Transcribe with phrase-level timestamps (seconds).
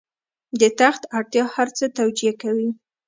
[0.59, 2.69] د تخت اړتیا هر څه توجیه کوي.